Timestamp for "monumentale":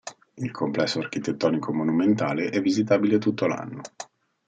1.71-2.49